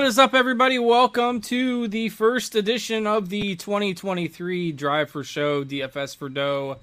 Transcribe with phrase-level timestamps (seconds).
[0.00, 0.78] What is up, everybody?
[0.78, 6.78] Welcome to the first edition of the 2023 Drive for Show DFS for Dough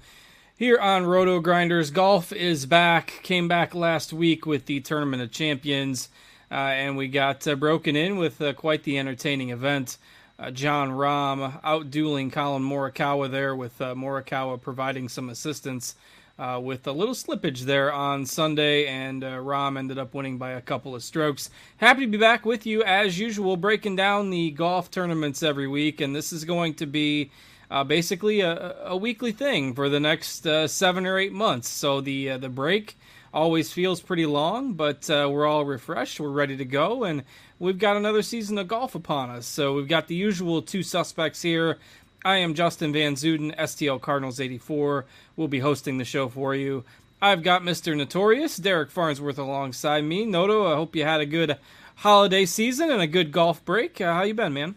[0.56, 1.90] here on Roto Grinders.
[1.90, 6.10] Golf is back, came back last week with the Tournament of Champions,
[6.52, 9.98] uh, and we got uh, broken in with uh, quite the entertaining event.
[10.38, 15.96] Uh, Jon Rahm out dueling Collin Morikawa there, with uh, Morikawa providing some assistance
[16.38, 20.52] uh, with a little slippage there on Sunday, and uh, Rahm ended up winning by
[20.52, 21.50] a couple of strokes.
[21.78, 26.00] Happy to be back with you as usual, breaking down the golf tournaments every week,
[26.00, 27.30] and this is going to be
[27.70, 31.68] uh, basically a, a, weekly thing for the next uh, seven or eight months.
[31.68, 32.96] So the uh, the break
[33.32, 37.24] always feels pretty long, but uh, we're all refreshed, we're ready to go, and
[37.58, 39.46] we've got another season of golf upon us.
[39.46, 41.78] So we've got the usual two suspects here.
[42.24, 45.04] I am Justin Van Zuiden, STL Cardinals 84.
[45.36, 46.84] We'll be hosting the show for you.
[47.22, 47.96] I've got Mr.
[47.96, 50.24] Notorious, Derek Farnsworth, alongside me.
[50.24, 51.58] Noto, I hope you had a good
[51.96, 54.00] holiday season and a good golf break.
[54.00, 54.76] Uh, how you been, man?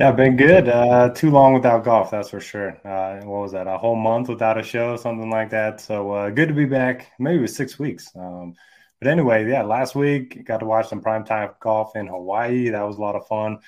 [0.00, 0.68] Yeah, been good.
[0.68, 2.80] Uh, too long without golf, that's for sure.
[2.84, 3.66] Uh, what was that?
[3.66, 5.80] A whole month without a show, something like that.
[5.80, 7.12] So uh, good to be back.
[7.18, 8.10] Maybe it was six weeks.
[8.16, 8.54] Um,
[9.00, 12.70] but anyway, yeah, last week got to watch some primetime golf in Hawaii.
[12.70, 13.58] That was a lot of fun.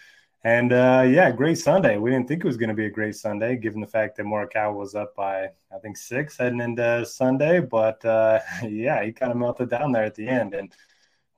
[0.44, 1.96] And uh, yeah, great Sunday.
[1.96, 4.26] We didn't think it was going to be a great Sunday, given the fact that
[4.26, 7.60] Morikawa was up by I think six heading into Sunday.
[7.60, 10.52] But uh, yeah, he kind of melted down there at the end.
[10.52, 10.70] And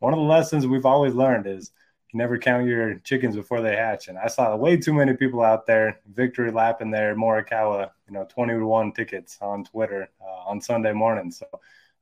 [0.00, 1.70] one of the lessons we've always learned is
[2.12, 4.08] you never count your chickens before they hatch.
[4.08, 8.26] And I saw way too many people out there victory lapping their Morikawa, you know,
[8.28, 11.30] twenty to one tickets on Twitter uh, on Sunday morning.
[11.30, 11.46] So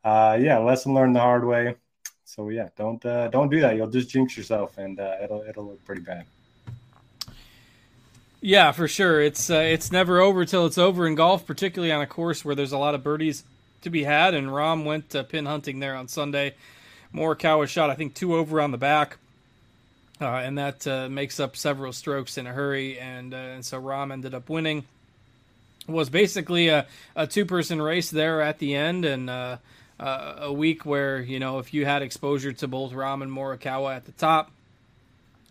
[0.04, 1.76] uh, yeah, lesson learned the hard way.
[2.25, 3.76] So yeah, don't uh, don't do that.
[3.76, 6.25] You'll just jinx yourself, and uh, it'll it'll look pretty bad.
[8.47, 9.22] Yeah, for sure.
[9.22, 12.55] It's uh, it's never over till it's over in golf, particularly on a course where
[12.55, 13.43] there's a lot of birdies
[13.81, 14.34] to be had.
[14.34, 16.54] And Rahm went uh, pin hunting there on Sunday.
[17.15, 19.16] Morikawa shot, I think, two over on the back,
[20.21, 22.99] uh, and that uh, makes up several strokes in a hurry.
[22.99, 24.84] And uh, and so Rahm ended up winning.
[25.88, 29.56] It was basically a, a two person race there at the end, and uh,
[29.99, 34.04] a week where you know if you had exposure to both Rahm and Morikawa at
[34.04, 34.50] the top,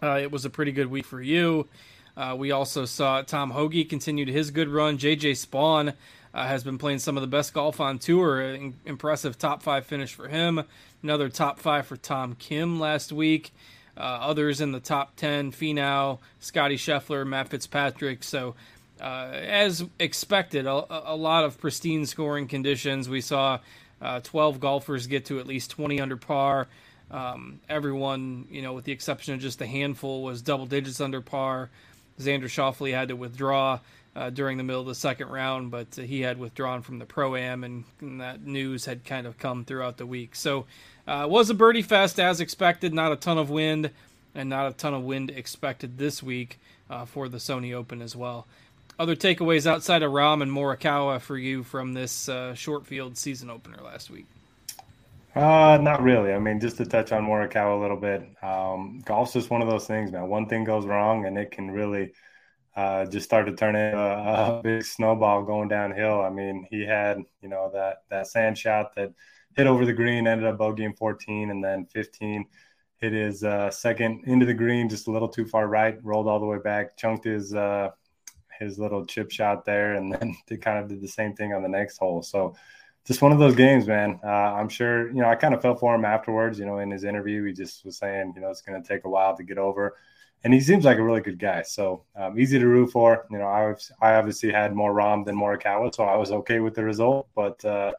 [0.04, 1.68] it was a pretty good week for you.
[2.16, 4.98] Uh, we also saw Tom Hoge continued his good run.
[4.98, 5.94] JJ Spaun
[6.34, 8.56] uh, has been playing some of the best golf on tour.
[8.86, 10.64] Impressive top five finish for him.
[11.02, 13.52] Another top five for Tom Kim last week.
[13.96, 18.24] Uh, others in the top 10 Finau, Scotty Scheffler, Matt Fitzpatrick.
[18.24, 18.56] So,
[19.00, 23.08] uh, as expected, a-, a, lot of pristine scoring conditions.
[23.08, 23.60] We saw
[24.02, 26.68] uh, 12 golfers get to at least 20 under par.
[27.12, 31.22] Um, everyone, you know, with the exception of just a handful, was double digits under
[31.22, 31.70] par.
[32.20, 33.80] Xander Schauffele had to withdraw
[34.16, 37.06] uh, during the middle of the second round, but uh, he had withdrawn from the
[37.06, 40.36] pro am, and, and, that news had kind of come throughout the week.
[40.36, 40.66] So
[41.08, 42.94] uh, was a birdie fest as expected.
[42.94, 43.90] Not a ton of wind,
[44.36, 46.60] and not a ton of wind expected this week
[46.90, 48.46] uh, for the Sony Open as well.
[49.00, 53.50] Other takeaways outside of Rahm and Morikawa for you from this uh, short field season
[53.50, 54.28] opener last week.
[55.36, 56.32] Uh, not really.
[56.32, 59.68] I mean, just to touch on Morikawa a little bit, um, golf's just one of
[59.68, 60.28] those things, man.
[60.28, 62.14] One thing goes wrong, and it can really
[62.76, 66.22] uh, just start to turn into a, a, big snowball going downhill.
[66.22, 69.12] I mean, he had, you know, that that sand shot that
[69.56, 72.46] hit over the green, ended up bogeying 14, and then 15
[72.98, 76.40] hit his uh, second into the green, just a little too far right, rolled all
[76.40, 77.90] the way back, chunked his uh,
[78.60, 81.64] his little chip shot there, and then they kind of did the same thing on
[81.64, 82.22] the next hole.
[82.22, 82.56] So
[83.06, 84.20] just one of those games, man.
[84.24, 86.58] Uh, I'm sure, you know, I kind of felt for him afterwards.
[86.58, 89.06] You know, in his interview, he just was saying, you know, it's going to take
[89.06, 89.98] a while to get over,
[90.44, 91.64] and he seems like a really good guy.
[91.64, 93.26] So um, easy to root for.
[93.30, 96.76] You know, I I obviously had more Rahm than Morikawa, so I was okay with
[96.76, 97.28] the result.
[97.36, 97.92] But uh,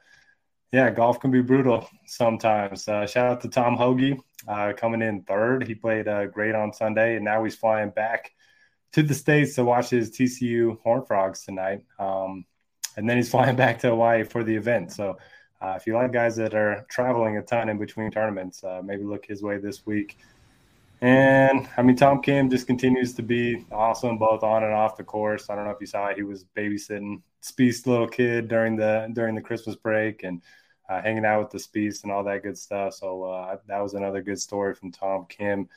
[0.73, 2.89] yeah, golf can be brutal sometimes.
[2.89, 4.19] Uh, shout out to Tom Hoge
[4.49, 5.67] uh, coming in third.
[5.67, 8.33] He played uh, great on Sunday, and now he's flying back
[8.93, 11.85] to the states to watch his TCU Horn Frogs tonight.
[11.99, 12.45] Um,
[12.97, 14.93] and then he's flying back to Hawaii for the event.
[14.93, 15.19] So
[15.61, 19.03] uh, if you like guys that are traveling a ton in between tournaments, uh, maybe
[19.03, 20.19] look his way this week.
[21.01, 25.05] And I mean, Tom Kim just continues to be awesome both on and off the
[25.05, 25.51] course.
[25.51, 29.11] I don't know if you saw it; he was babysitting Spieth's little kid during the
[29.13, 30.41] during the Christmas break and
[30.89, 32.95] uh, hanging out with the Spieths and all that good stuff.
[32.95, 35.69] So uh, that was another good story from Tom Kim.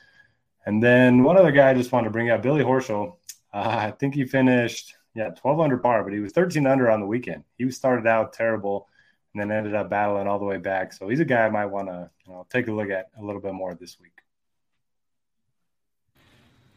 [0.66, 3.16] And then one other guy I just wanted to bring up, Billy Horschel.
[3.52, 7.00] Uh, I think he finished yeah, 12 under par, but he was 13 under on
[7.00, 7.42] the weekend.
[7.58, 8.88] He started out terrible
[9.34, 10.92] and then ended up battling all the way back.
[10.92, 13.24] So he's a guy I might want to you know, take a look at a
[13.24, 14.12] little bit more this week.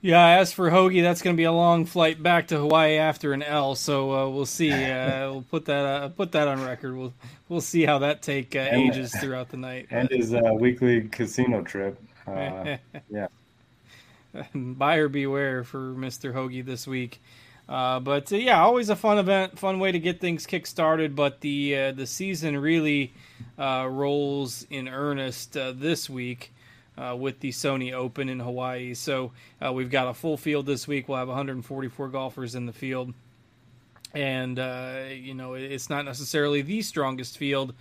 [0.01, 3.33] Yeah, as for Hoge, that's going to be a long flight back to Hawaii after
[3.33, 3.75] an L.
[3.75, 4.71] So uh, we'll see.
[4.71, 6.97] Uh, we'll put that uh, put that on record.
[6.97, 7.13] We'll
[7.47, 9.85] we'll see how that take uh, ages throughout the night.
[9.91, 12.01] And his uh, weekly casino trip.
[12.25, 12.77] Uh,
[13.11, 13.27] yeah.
[14.55, 16.33] buyer beware for Mr.
[16.33, 17.21] Hoge this week.
[17.71, 21.15] Uh, but uh, yeah, always a fun event, fun way to get things kick started.
[21.15, 23.13] But the uh, the season really
[23.57, 26.51] uh, rolls in earnest uh, this week
[27.15, 28.93] with the Sony Open in Hawaii.
[28.93, 29.31] So
[29.73, 31.07] we've got a full field this week.
[31.09, 33.13] We'll have 144 golfers in the field,
[34.13, 34.57] and
[35.09, 37.73] you know it's not necessarily the strongest field,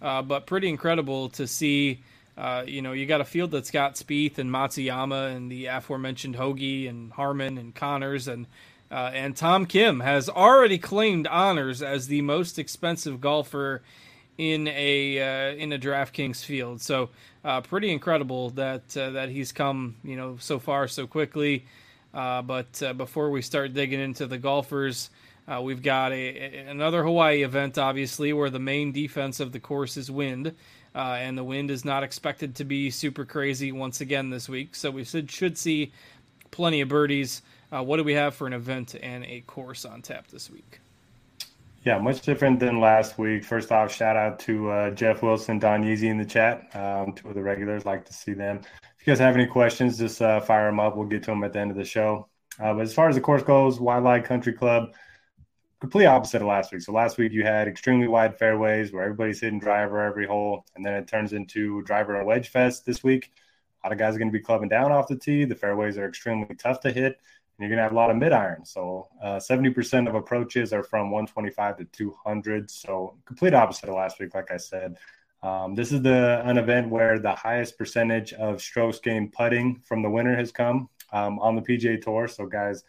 [0.00, 2.02] but pretty incredible to see.
[2.36, 6.36] Uh, you know, you got a field that's got Spieth and Matsuyama and the aforementioned
[6.36, 8.46] Hoge and Harman and Conners and
[8.90, 13.82] uh, and Tom Kim has already claimed honors as the most expensive golfer
[14.36, 16.80] in a uh, in a DraftKings field.
[16.80, 17.10] So
[17.44, 21.66] uh, pretty incredible that uh, that he's come you know so far so quickly.
[22.12, 25.10] but before we start digging into the golfers.
[25.48, 29.58] Uh, we've got a, a, another Hawaii event, obviously, where the main defense of the
[29.58, 30.54] course is wind.
[30.94, 34.74] Uh, and the wind is not expected to be super crazy once again this week.
[34.74, 35.92] So we should, should see
[36.50, 37.40] plenty of birdies.
[37.72, 40.80] Uh, what do we have for an event and a course on tap this week?
[41.84, 43.44] Yeah, much different than last week.
[43.44, 46.74] First off, shout out to uh, Jeff Wilson, Don Yeezy in the chat.
[46.74, 48.60] Um, two of the regulars like to see them.
[48.98, 50.96] If you guys have any questions, just uh, fire them up.
[50.96, 52.28] We'll get to them at the end of the show.
[52.58, 54.92] Uh, but as far as the course goes, Waialae Country Club–
[55.80, 56.82] complete opposite of last week.
[56.82, 60.84] So last week you had extremely wide fairways where everybody's hitting driver every hole, and
[60.84, 63.30] then it turns into driver and wedge fest this week.
[63.82, 65.44] A lot of guys are going to be clubbing down off the tee.
[65.44, 67.20] The fairways are extremely tough to hit,
[67.58, 68.64] and you're going to have a lot of mid iron.
[68.64, 72.70] So uh, 70% of approaches are from 125 to 200.
[72.70, 74.96] So complete opposite of last week, like I said.
[75.42, 80.02] Um, this is the an event where the highest percentage of strokes gained putting from
[80.02, 82.26] the winner has come um, on the PGA Tour.
[82.26, 82.82] So guys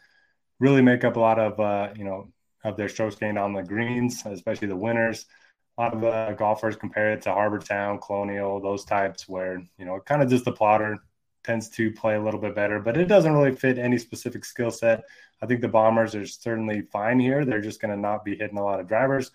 [0.59, 2.31] really make up a lot of uh, you know
[2.63, 5.25] of their strokes gained on the greens, especially the winners.
[5.77, 9.85] A lot of uh, golfers compare it to Harbour Town, Colonial, those types where, you
[9.85, 10.99] know, kind of just the plotter
[11.49, 14.69] tends to play a little bit better, but it doesn't really fit any specific skill
[14.69, 15.03] set.
[15.41, 17.43] I think the Bombers are certainly fine here.
[17.43, 19.31] They're just going to not be hitting a lot of drivers.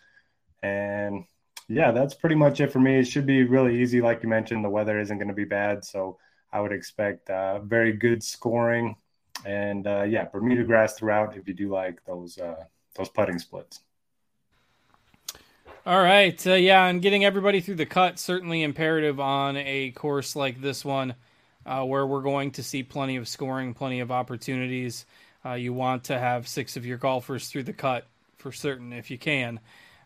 [0.63, 1.25] And
[1.67, 3.01] yeah, that's pretty much it for me.
[3.01, 4.01] It should be really easy.
[4.01, 5.85] Like you mentioned, the weather isn't going to be bad.
[5.85, 6.19] So
[6.53, 8.95] I would expect uh, very good scoring.
[9.45, 12.63] And uh, yeah, Bermuda grass throughout if you do like those uh,
[12.95, 13.81] those putting splits.
[15.85, 20.35] All right, uh, yeah, and getting everybody through the cut certainly imperative on a course
[20.35, 21.15] like this one,
[21.67, 25.07] uh, where we're going to see plenty of scoring, plenty of opportunities.
[25.45, 28.07] Uh, you want to have six of your golfers through the cut
[28.39, 29.61] for certain if you can.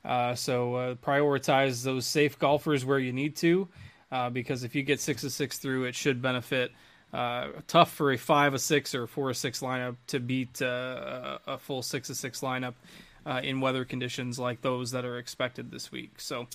[0.05, 3.69] Uh, so uh, prioritize those safe golfers where you need to,
[4.11, 6.73] uh, because if you get six of six through, it should benefit
[7.13, 11.59] uh, tough for a five a six or four a six lineup to beat a
[11.61, 12.75] full six a six lineup
[13.43, 16.13] in weather conditions like those that are expected this week.
[16.19, 16.47] So,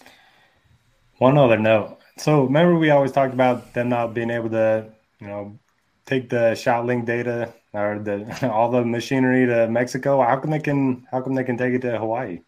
[1.23, 1.99] one other note.
[2.17, 4.85] So remember, we always talked about them not being able to,
[5.21, 5.57] you know,
[6.05, 10.21] take the shot link data or the all the machinery to Mexico.
[10.21, 11.07] How come they can?
[11.11, 12.41] How come they can take it to Hawaii?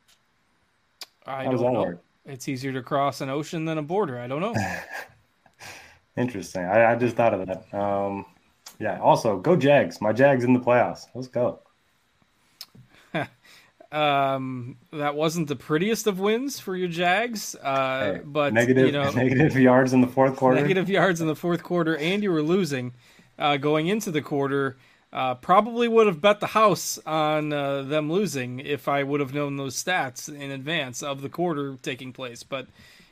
[1.26, 1.82] I how don't know.
[1.84, 2.04] Work?
[2.26, 4.20] It's easier to cross an ocean than a border.
[4.20, 4.56] I don't know.
[6.18, 6.66] Interesting.
[6.66, 7.74] I, I, just thought of that.
[7.74, 8.26] Um,
[8.80, 9.00] yeah.
[9.00, 10.02] Also, go Jags.
[10.02, 11.08] My Jags in the playoffs.
[11.14, 11.60] Let's go.
[13.92, 18.92] Um, that wasn't the prettiest of wins for your Jags, uh, hey, but negative, you
[18.92, 20.60] know, negative yards in the fourth quarter.
[20.60, 22.94] Negative yards in the fourth quarter, and you were losing
[23.38, 24.78] uh, going into the quarter.
[25.14, 29.34] Uh, probably would have bet the house on uh, them losing if I would have
[29.34, 32.44] known those stats in advance of the quarter taking place.
[32.44, 32.68] But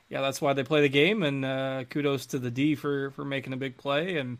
[0.09, 1.23] yeah, that's why they play the game.
[1.23, 4.37] And uh, kudos to the D for for making a big play and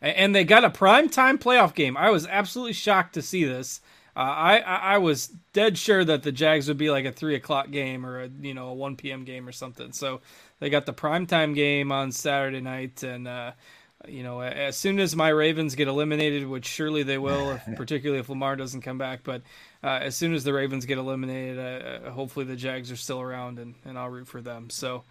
[0.00, 1.96] and they got a prime time playoff game.
[1.96, 3.80] I was absolutely shocked to see this.
[4.16, 7.70] Uh, I, I was dead sure that the Jags would be like a three o'clock
[7.70, 9.24] game or a you know a one p.m.
[9.24, 9.92] game or something.
[9.92, 10.22] So
[10.58, 13.52] they got the prime time game on Saturday night, and uh,
[14.08, 18.20] you know, as soon as my Ravens get eliminated, which surely they will, if, particularly
[18.20, 19.42] if Lamar doesn't come back, but
[19.82, 23.20] uh, as soon as the Ravens get eliminated, uh, uh, hopefully the Jags are still
[23.20, 24.70] around and, and I'll root for them.
[24.70, 25.04] So,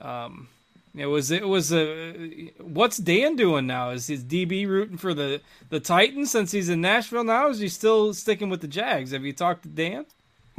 [0.00, 0.48] um,
[0.96, 3.90] it was it was a what's Dan doing now?
[3.90, 7.48] Is his DB rooting for the the Titans since he's in Nashville now?
[7.48, 9.12] Is he still sticking with the Jags?
[9.12, 10.06] Have you talked to Dan?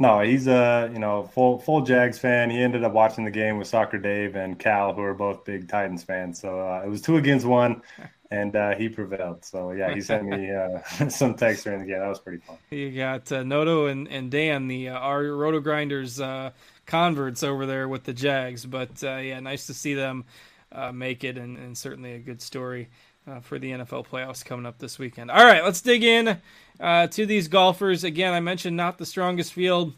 [0.00, 2.50] No, he's a you know full full Jags fan.
[2.50, 5.68] He ended up watching the game with Soccer Dave and Cal, who are both big
[5.68, 6.40] Titans fans.
[6.40, 7.82] So uh, it was two against one,
[8.30, 9.44] and uh, he prevailed.
[9.44, 11.98] So yeah, he sent me uh, some text during the game.
[11.98, 12.58] That was pretty fun.
[12.70, 16.52] You got uh, Noto and, and Dan, the uh, our Roto Grinders uh,
[16.86, 18.64] converts over there with the Jags.
[18.66, 20.26] But yeah, nice to see them
[20.92, 22.88] make it, and, and certainly a good story.
[23.40, 25.30] For the NFL playoffs coming up this weekend.
[25.30, 26.38] All right, let's dig in
[26.80, 28.04] uh, to these golfers.
[28.04, 29.92] Again, I mentioned not the strongest field,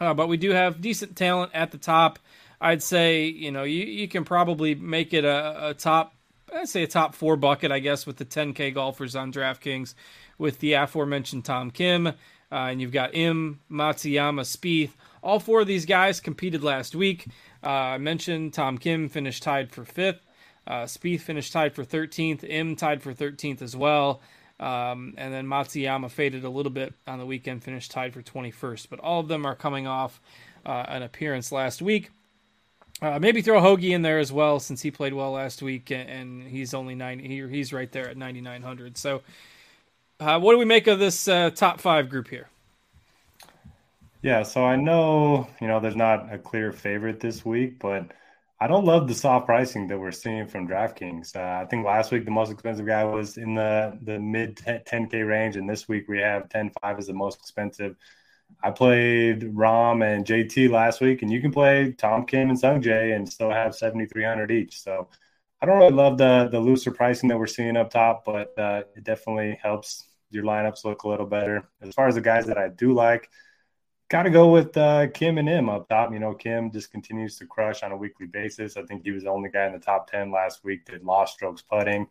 [0.00, 2.18] uh, but we do have decent talent at the top.
[2.60, 6.14] I'd say you know you, you can probably make it a, a top
[6.54, 9.94] I'd say a top four bucket, I guess, with the 10K golfers on DraftKings,
[10.38, 12.12] with the aforementioned Tom Kim, uh,
[12.50, 14.90] and you've got Im, Matsuyama, Spieth.
[15.22, 17.26] All four of these guys competed last week.
[17.62, 20.20] Uh, I mentioned Tom Kim finished tied for fifth.
[20.70, 22.44] Uh, Spieth finished tied for 13th.
[22.48, 24.20] Im tied for 13th as well.
[24.60, 28.86] Um, and then Matsuyama faded a little bit on the weekend, finished tied for 21st.
[28.88, 30.20] But all of them are coming off
[30.64, 32.10] uh, an appearance last week.
[33.02, 36.44] Uh, maybe throw Hoge in there as well since he played well last week and
[36.44, 37.26] he's only 90.
[37.26, 38.96] He, he's right there at 9,900.
[38.96, 39.22] So,
[40.20, 42.48] uh, what do we make of this uh, top five group here?
[44.22, 48.12] Yeah, so I know you know there's not a clear favorite this week, but
[48.62, 51.34] I don't love the soft pricing that we're seeing from DraftKings.
[51.34, 55.26] Uh, I think last week the most expensive guy was in the the mid 10k
[55.26, 57.96] range, and this week we have 10.5 as the most expensive.
[58.62, 62.82] I played Rahm and JT last week, and you can play Tom Kim and Sung
[62.82, 64.80] Jae and still have 7,300 each.
[64.80, 65.08] So
[65.62, 68.82] I don't really love the the looser pricing that we're seeing up top, but uh,
[68.94, 71.66] it definitely helps your lineups look a little better.
[71.80, 73.30] As far as the guys that I do like,
[74.10, 76.12] got to go with uh, Kim and Im up top.
[76.12, 78.76] You know, Kim just continues to crush on a weekly basis.
[78.76, 81.34] I think he was the only guy in the top 10 last week that lost
[81.34, 82.08] strokes putting.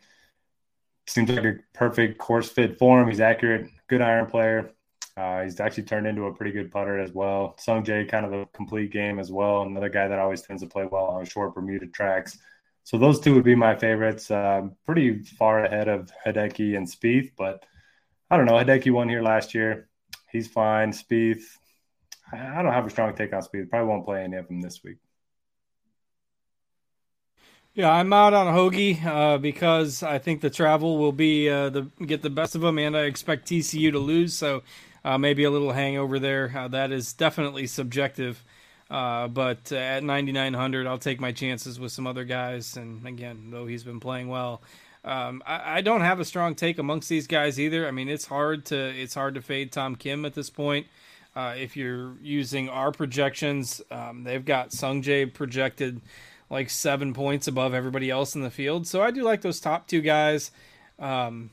[1.06, 3.10] Seems like a perfect course fit for him.
[3.10, 4.72] He's accurate, good iron player.
[5.18, 7.56] Uh, he's actually turned into a pretty good putter as well.
[7.60, 9.64] Sung Jae, kind of a complete game as well.
[9.64, 12.38] Another guy that always tends to play well on short Bermuda tracks.
[12.86, 14.32] So those two would be my favorites.
[14.32, 17.66] Uh, pretty far ahead of Hideki and Spieth, but
[18.32, 18.54] I don't know.
[18.54, 19.90] Hideki won here last year.
[20.32, 20.92] He's fine.
[20.92, 21.44] Spieth,
[22.32, 23.70] I don't have a strong take on Spieth.
[23.70, 24.98] Probably won't play any of them this week.
[27.74, 31.84] Yeah, I'm out on Hoge uh, because I think the travel will be uh, the
[32.06, 34.34] get the best of them, and I expect TCU to lose.
[34.34, 34.64] So
[35.06, 36.52] uh, maybe a little hangover there.
[36.56, 38.44] Uh, that is definitely subjective.
[38.90, 42.76] Uh, but at 9,900, I'll take my chances with some other guys.
[42.76, 44.62] And again, though he's been playing well,
[45.06, 47.88] um, I, I, don't have a strong take amongst these guys either.
[47.88, 50.88] I mean, it's hard to it's hard to fade Tom Kim at this point.
[51.36, 56.02] Uh, if you're using our projections, um, they've got Sungjae projected
[56.50, 58.88] like seven points above everybody else in the field.
[58.88, 60.52] So I do like those top two guys.
[60.98, 61.52] Um,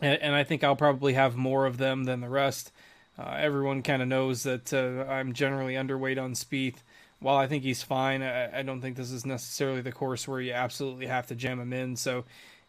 [0.00, 2.70] and, and, I think I'll probably have more of them than the rest.
[3.18, 6.76] Uh, everyone kind of knows that uh, I'm generally underweight on Spieth.
[7.20, 10.40] While I think he's fine, I, I, don't think this is necessarily the course where
[10.40, 11.96] you absolutely have to jam him in.
[11.96, 12.24] So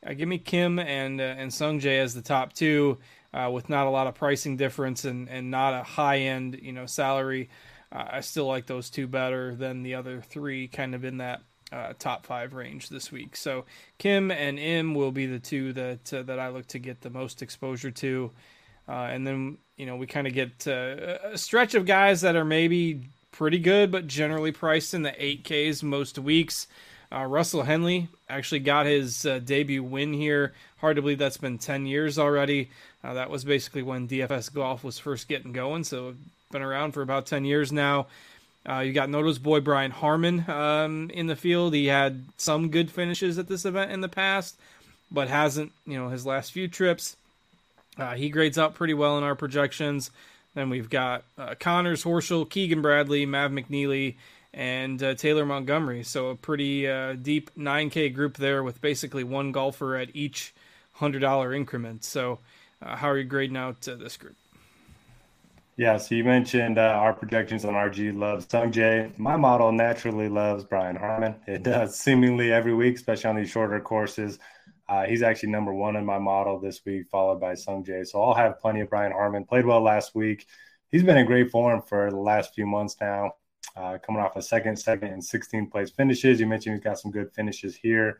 [0.05, 2.97] uh, give me Kim and uh, and Sungjae as the top two,
[3.35, 6.71] uh, with not a lot of pricing difference and, and not a high end you
[6.71, 7.49] know salary.
[7.91, 11.41] Uh, I still like those two better than the other three, kind of in that
[11.71, 13.35] uh, top five range this week.
[13.35, 13.65] So
[13.97, 17.09] Kim and Im will be the two that uh, that I look to get the
[17.09, 18.31] most exposure to,
[18.87, 23.01] and then you know we kind of get a stretch of guys that are maybe
[23.31, 26.67] pretty good, but generally priced in the 8Ks most weeks.
[27.11, 30.53] Uh, Russell Henley actually got his uh, debut win here.
[30.77, 32.69] Hard to believe that's been 10 years already.
[33.05, 36.15] Uh, that was basically when DFS golf was first getting going, so
[36.51, 38.07] been around for about 10 years now.
[38.67, 41.75] Uh, you got Noto's boy Brian Harman um, in the field.
[41.75, 44.59] He had some good finishes at this event in the past,
[45.11, 47.15] but hasn't, you know, his last few trips.
[47.95, 50.09] Uh, he grades out pretty well in our projections.
[50.55, 54.15] Then we've got uh, Conners, Horschel, Keegan Bradley, Mav McNealy,
[54.51, 56.01] and uh, Taylor Montgomery.
[56.01, 60.55] So a pretty uh, deep 9K group there with basically one golfer at each
[60.97, 62.03] $100 increment.
[62.03, 62.39] So
[62.85, 64.35] uh, how are you grading out to this group?
[65.77, 69.17] Yeah, so you mentioned uh, our projections on RG loves Sung Jae.
[69.17, 71.35] My model naturally loves Brian Harman.
[71.47, 74.39] It does seemingly every week, especially on these shorter courses.
[74.87, 78.07] Uh, he's actually number one in my model this week, followed by Sung Jae.
[78.07, 79.43] So I'll have plenty of Brian Harman.
[79.43, 80.45] Played well last week.
[80.91, 83.33] He's been in great form for the last few months now
[83.75, 86.39] uh, coming off a second, second, and 16th place finishes.
[86.39, 88.19] You mentioned he's got some good finishes here.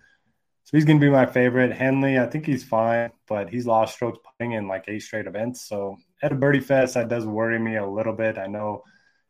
[0.66, 1.72] So he's going to be my favorite.
[1.72, 5.62] Henley, I think he's fine, but he's lost strokes putting in like eight straight events.
[5.62, 8.40] So at a birdie fest, that does worry me a little bit.
[8.40, 8.84] I know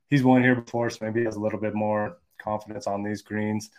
[0.08, 3.22] he's won here before, so maybe he has a little bit more confidence on these
[3.22, 3.70] greens.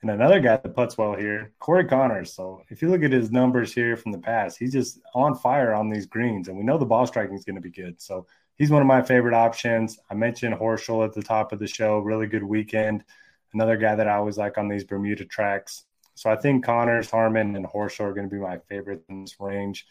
[0.00, 2.34] And another guy that puts well here, Corey Conners.
[2.34, 5.74] So if you look at his numbers here from the past, he's just on fire
[5.74, 8.00] on these greens, and we know the ball striking is going to be good.
[8.00, 8.26] So
[8.56, 9.98] he's one of my favorite options.
[10.10, 13.04] I mentioned Horschel at the top of the show, really good weekend.
[13.52, 15.84] Another guy that I always like on these Bermuda tracks.
[16.14, 19.36] So I think Conners, Harman, and Horschel are going to be my favorite in this
[19.40, 19.86] range.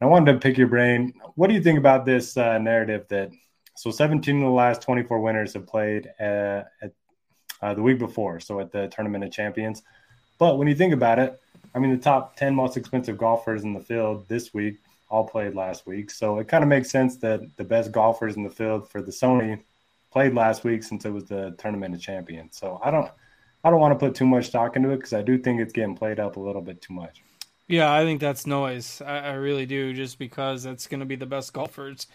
[0.00, 1.14] And I wanted to pick your brain.
[1.34, 3.30] What do you think about this uh, narrative that
[3.76, 6.92] so 17 of the last 24 winners have played uh, at
[7.60, 9.82] uh, the week before, so at the Tournament of Champions.
[10.38, 11.40] But when you think about it,
[11.74, 14.78] I mean, the top 10 most expensive golfers in the field this week
[15.10, 16.10] all played last week.
[16.10, 19.10] So it kind of makes sense that the best golfers in the field for the
[19.10, 19.60] Sony
[20.12, 22.56] played last week since it was the tournament of champions.
[22.56, 23.10] So I don't
[23.64, 25.72] I don't want to put too much stock into it because I do think it's
[25.72, 27.22] getting played up a little bit too much.
[27.66, 29.00] Yeah, I think that's noise.
[29.00, 32.06] I, I really do, just because that's going to be the best golfers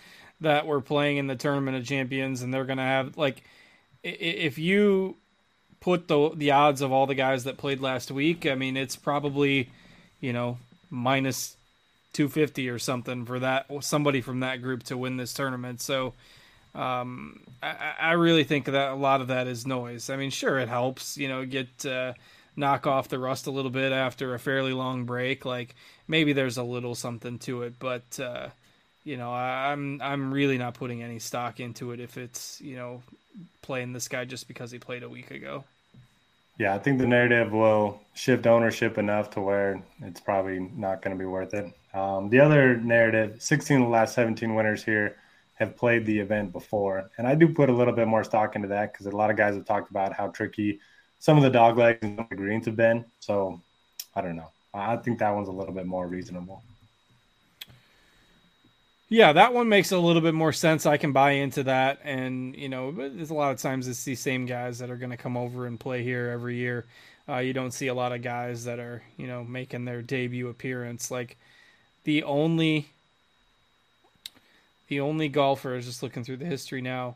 [0.42, 3.44] that we're playing in the tournament of champions, and they're going to have like
[4.04, 5.18] if you
[5.80, 8.96] put the the odds of all the guys that played last week, I mean, it's
[8.96, 9.70] probably
[10.22, 10.60] you know
[10.92, 11.56] minus
[12.14, 15.82] 250 or something for that somebody from that group to win this tournament.
[15.82, 16.14] So
[16.76, 20.10] um, I, I, really think that a lot of that is noise.
[20.10, 22.14] I mean, sure, it helps, you know, get uh,
[22.56, 25.46] knock off the rust a little bit after a fairly long break.
[25.46, 25.76] Like
[26.08, 28.50] maybe there's a little something to it, but uh,
[29.04, 32.76] you know, I, I'm I'm really not putting any stock into it if it's you
[32.76, 33.02] know
[33.62, 35.64] playing this guy just because he played a week ago.
[36.60, 41.16] Yeah, I think the narrative will shift ownership enough to where it's probably not going
[41.16, 41.74] to be worth it.
[41.94, 45.16] Um, the other narrative 16 of the last 17 winners here
[45.60, 47.12] have played the event before.
[47.18, 49.36] And I do put a little bit more stock into that because a lot of
[49.36, 50.80] guys have talked about how tricky
[51.20, 53.06] some of the dog legs and the greens have been.
[53.20, 53.62] So
[54.16, 54.50] I don't know.
[54.74, 56.64] I think that one's a little bit more reasonable.
[59.10, 60.86] Yeah, that one makes a little bit more sense.
[60.86, 62.00] I can buy into that.
[62.04, 65.10] And, you know, there's a lot of times it's these same guys that are going
[65.10, 66.86] to come over and play here every year.
[67.28, 70.48] Uh, you don't see a lot of guys that are, you know, making their debut
[70.48, 71.10] appearance.
[71.10, 71.38] Like
[72.04, 72.88] the only,
[74.90, 77.16] the only golfer is just looking through the history now.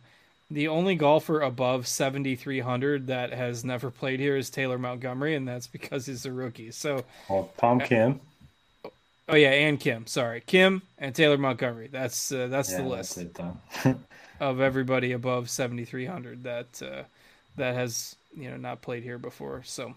[0.50, 5.68] The only golfer above 7,300 that has never played here is Taylor Montgomery, and that's
[5.68, 6.70] because he's a rookie.
[6.70, 8.20] So, well, Tom Kim.
[9.27, 10.06] Oh yeah, and Kim.
[10.06, 11.88] Sorry, Kim and Taylor Montgomery.
[11.92, 13.97] That's uh, that's yeah, the list that's it,
[14.39, 17.04] of everybody above seventy three hundred that uh,
[17.56, 19.63] that has you know not played here before.
[19.63, 19.95] So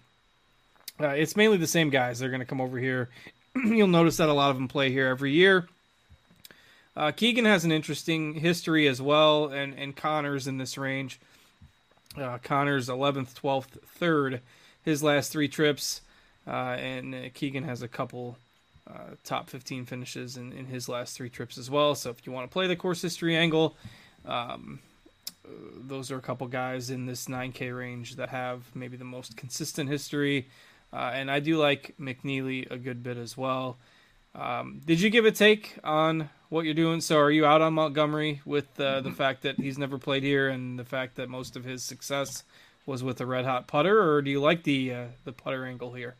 [1.00, 2.18] uh, it's mainly the same guys.
[2.18, 3.10] They're going to come over here.
[3.56, 5.66] You'll notice that a lot of them play here every year.
[6.96, 11.20] Uh, Keegan has an interesting history as well, and and Conners in this range.
[12.16, 14.40] Uh, Conners eleventh, twelfth, third,
[14.82, 16.00] his last three trips,
[16.46, 18.38] uh, and Keegan has a couple
[18.88, 21.94] uh, top 15 finishes in, in his last three trips as well.
[21.96, 23.76] So if you want to play the course history angle,
[24.24, 24.78] um,
[25.44, 25.48] uh,
[25.88, 29.90] those are a couple guys in this 9K range that have maybe the most consistent
[29.90, 30.48] history.
[30.92, 33.76] Uh, and I do like McNealy a good bit as well.
[34.36, 37.00] Um, did you give a take on what you're doing?
[37.00, 40.48] So are you out on Montgomery with uh, the fact that he's never played here
[40.48, 42.44] and the fact that most of his success
[42.86, 45.92] was with a red hot putter, or do you like the uh, the putter angle
[45.92, 46.14] here?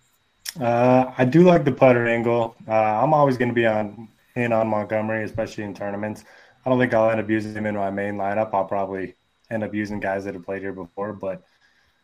[0.61, 2.57] Uh, I do like the putter angle.
[2.67, 6.25] Uh, I'm always going to be on in on Montgomery, especially in tournaments.
[6.65, 8.51] I don't think I'll end up using him in my main lineup.
[8.53, 9.15] I'll probably
[9.51, 11.13] end up using guys that have played here before.
[11.13, 11.43] But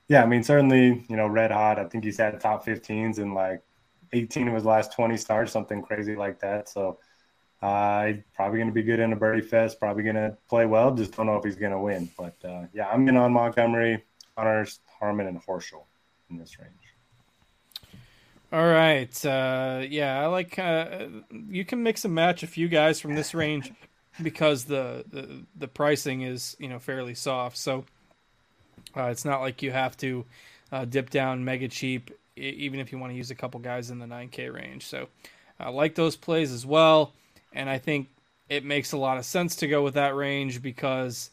[0.08, 1.78] yeah, I mean, certainly, you know, red hot.
[1.78, 3.62] I think he's had top 15s in like
[4.12, 6.68] 18 of his last 20 starts, something crazy like that.
[6.68, 6.98] So
[7.62, 9.78] uh, probably going to be good in a birdie fest.
[9.78, 10.94] Probably going to play well.
[10.94, 12.10] Just don't know if he's going to win.
[12.18, 14.02] But uh, yeah, I'm in on Montgomery,
[14.36, 15.84] Conners, Harman, and Horschel
[16.28, 16.72] in this range.
[18.52, 19.24] All right.
[19.24, 20.58] Uh, yeah, I like.
[20.58, 21.06] Uh,
[21.48, 23.72] you can mix and match a few guys from this range
[24.22, 27.56] because the the, the pricing is you know fairly soft.
[27.56, 27.84] So
[28.96, 30.24] uh, it's not like you have to
[30.72, 33.98] uh, dip down mega cheap, even if you want to use a couple guys in
[33.98, 34.86] the 9K range.
[34.86, 35.08] So
[35.58, 37.12] I like those plays as well,
[37.54, 38.08] and I think
[38.48, 41.30] it makes a lot of sense to go with that range because.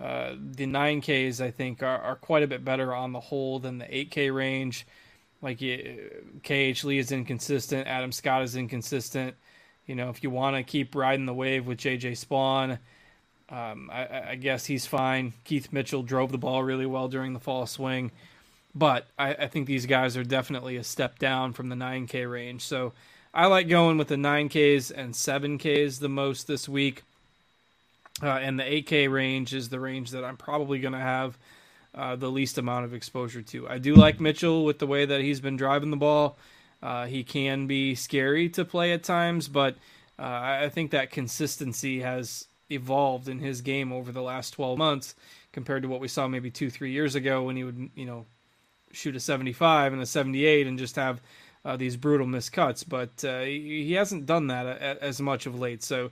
[0.00, 3.76] Uh, the 9Ks I think are, are quite a bit better on the whole than
[3.76, 4.86] the 8K range.
[5.42, 9.34] Like KH Lee is inconsistent, Adam Scott is inconsistent.
[9.86, 12.78] You know, if you want to keep riding the wave with JJ Spaun,
[13.50, 15.34] um, I, I, guess he's fine.
[15.44, 18.12] Keith Mitchell drove the ball really well during the fall swing,
[18.74, 22.62] but I, I, think these guys are definitely a step down from the 9K range.
[22.62, 22.94] So
[23.34, 27.02] I like going with the 9Ks and 7Ks the most this week.
[28.22, 31.38] Uh, and the 8K range is the range that I'm probably going to have
[31.94, 33.66] uh, the least amount of exposure to.
[33.66, 36.36] I do like Mitchell with the way that he's been driving the ball.
[36.82, 39.76] Uh, he can be scary to play at times, but
[40.18, 45.14] uh, I think that consistency has evolved in his game over the last 12 months
[45.52, 48.26] compared to what we saw maybe two, three years ago when he would, you know,
[48.92, 51.20] shoot a 75 and a 78 and just have
[51.64, 52.84] uh, these brutal miscuts.
[52.86, 54.66] But uh, he hasn't done that
[55.00, 55.82] as much of late.
[55.82, 56.10] So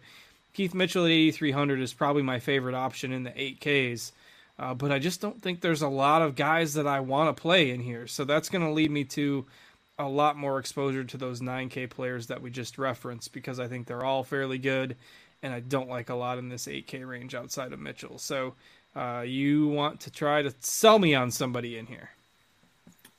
[0.53, 4.13] Keith Mitchell at 8,300 is probably my favorite option in the 8Ks.
[4.59, 7.41] Uh, but I just don't think there's a lot of guys that I want to
[7.41, 8.07] play in here.
[8.07, 9.47] So that's going to lead me to
[9.99, 13.87] a lot more exposure to those 9K players that we just referenced because I think
[13.87, 14.97] they're all fairly good,
[15.43, 18.19] and I don't like a lot in this 8K range outside of Mitchell.
[18.19, 18.55] So
[18.97, 22.11] uh, you want to try to sell me on somebody in here?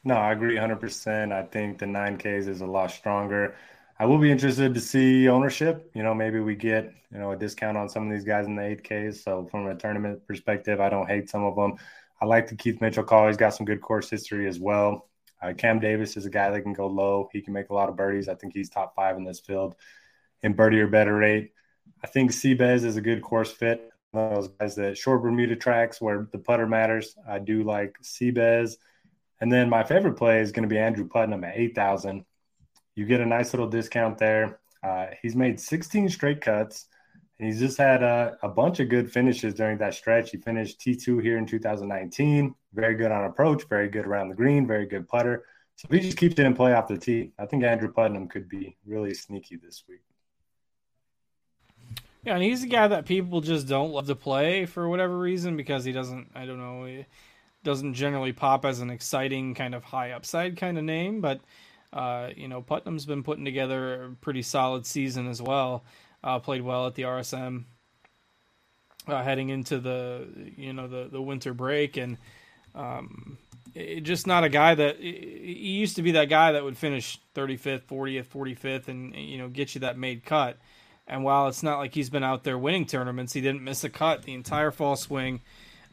[0.04, 1.32] No, I agree 100%.
[1.32, 3.56] I think the 9Ks is a lot stronger.
[4.00, 5.92] I will be interested to see ownership.
[5.94, 8.56] You know, maybe we get you know a discount on some of these guys in
[8.56, 9.24] the 8Ks.
[9.24, 11.76] So from a tournament perspective, I don't hate some of them.
[12.20, 13.28] I like the Keith Mitchell call.
[13.28, 15.08] He's got some good course history as well.
[15.42, 17.30] Uh, Cam Davis is a guy that can go low.
[17.32, 18.30] He can make a lot of birdies.
[18.30, 19.76] I think he's top five in this field
[20.42, 21.52] in birdie or better rate.
[22.04, 23.88] I think Seabez is a good course fit.
[24.14, 27.16] Those guys that short Bermuda tracks where the putter matters.
[27.28, 28.78] I do like Seabez.
[29.42, 32.24] And then my favorite play is going to be Andrew Putnam at 8,000.
[32.96, 34.60] You get a nice little discount there.
[34.84, 36.86] Uh, he's made 16 straight cuts.
[37.40, 40.30] And he's just had a, a, bunch of good finishes during that stretch.
[40.30, 42.54] He finished T2 here in 2019.
[42.74, 45.46] Very good on approach, very good around the green, very good putter.
[45.76, 48.28] So if he just keeps it in play off the tee, I think Andrew Putnam
[48.28, 50.02] could be really sneaky this week.
[52.24, 55.58] Yeah, and he's a guy that people just don't love to play for whatever reason
[55.58, 57.08] because he doesn't, I don't know, he
[57.64, 61.22] doesn't generally pop as an exciting kind of high upside kind of name.
[61.22, 61.42] But,
[61.94, 65.84] uh, you know, Putnam's been putting together a pretty solid season as well.
[66.24, 67.66] Uh, played well at the RSM
[69.08, 71.98] uh, heading into the you know the the winter break.
[71.98, 72.18] And
[72.76, 73.38] um,
[73.74, 77.20] it, just not a guy that he used to be that guy that would finish
[77.36, 80.58] 35th 40th 45th and you know get you that made cut.
[81.08, 83.90] And while it's not like he's been out there winning tournaments he didn't miss a
[83.90, 85.42] cut the entire fall swing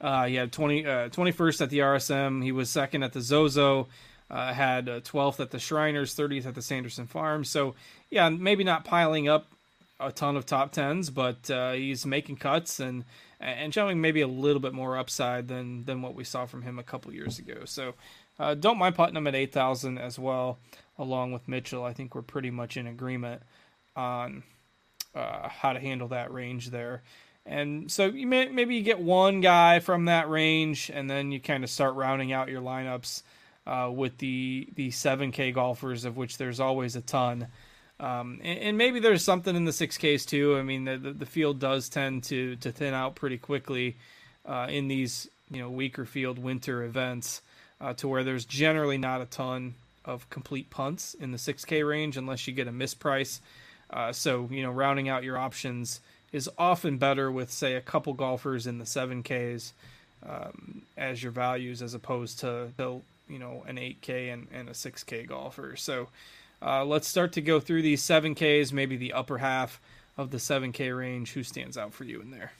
[0.00, 3.88] uh, he had 20 uh, 21st at the RSM he was second at the Zozo
[4.30, 7.74] uh, had 12th at the Shriners 30th at the Sanderson Farm so
[8.10, 9.46] yeah maybe not piling up
[10.00, 13.04] a ton of top tens, but uh, he's making cuts and
[13.40, 16.78] and showing maybe a little bit more upside than than what we saw from him
[16.78, 17.64] a couple years ago.
[17.64, 17.94] So
[18.38, 20.58] uh, don't mind putting him at eight thousand as well,
[20.98, 21.84] along with Mitchell.
[21.84, 23.42] I think we're pretty much in agreement
[23.96, 24.44] on
[25.14, 27.02] uh, how to handle that range there.
[27.48, 31.40] And so you may, maybe you get one guy from that range, and then you
[31.40, 33.22] kind of start rounding out your lineups
[33.66, 37.48] uh, with the the seven K golfers, of which there's always a ton.
[38.00, 40.56] Um, and, and, maybe there's something in the 6Ks too.
[40.56, 43.96] I mean, the, the, the field does tend to, to thin out pretty quickly
[44.46, 47.42] uh, in these you know weaker field winter events,
[47.80, 52.16] uh, to where there's generally not a ton of complete punts in the 6K range
[52.16, 53.40] unless you get a misprice.
[53.90, 56.00] Uh, so you know, rounding out your options
[56.32, 59.72] is often better with say a couple golfers in the 7Ks
[60.26, 62.68] um, as your values as opposed to,
[63.28, 65.76] you know an 8K and, and a 6K golfer.
[65.76, 66.08] So
[66.62, 69.80] uh, let's start to go through these 7Ks, maybe the upper half
[70.16, 71.32] of the 7K range.
[71.32, 72.52] Who stands out for you in there?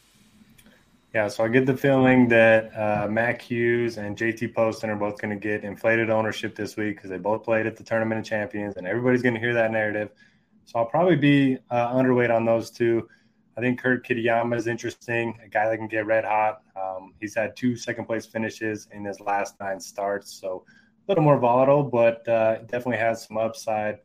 [1.15, 5.19] Yeah, so I get the feeling that uh, Mac Hughes and JT Poston are both
[5.19, 8.27] going to get inflated ownership this week because they both played at the Tournament of
[8.27, 10.11] Champions, and everybody's going to hear that narrative.
[10.67, 13.09] So I'll probably be uh, underweight on those two.
[13.59, 16.63] I think Kurt Kitayama is interesting, a guy that can get red hot.
[16.77, 21.25] Um, he's had two second place finishes in his last nine starts, so a little
[21.25, 23.99] more volatile, but uh, definitely has some upside.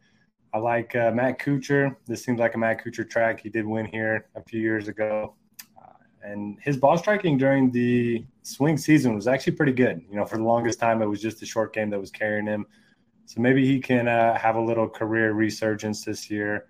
[0.56, 1.96] I like uh, Matt Kuchar.
[2.08, 3.42] This seems like a Matt Kuchar track.
[3.42, 5.36] He did win here a few years ago.
[5.78, 5.92] Uh,
[6.24, 10.02] and his ball striking during the swing season was actually pretty good.
[10.10, 12.48] You know, for the longest time, it was just the short game that was carrying
[12.48, 12.66] him.
[13.26, 16.66] So maybe he can uh, have a little career resurgence this year.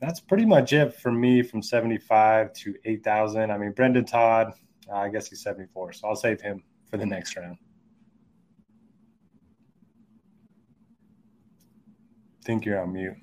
[0.00, 3.50] That's pretty much it for me from 75 to 8,000.
[3.50, 4.54] I mean, Brendon Todd,
[4.92, 5.92] I guess he's 74.
[5.92, 7.58] So I'll save him for the next round.
[12.50, 13.16] think you're on mute.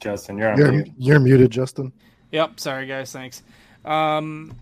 [0.00, 0.88] Justin, you're on you're, mute.
[0.98, 1.90] You're muted, Justin.
[2.32, 2.60] Yep.
[2.60, 3.10] Sorry, guys.
[3.12, 3.42] Thanks.
[3.86, 4.54] Um,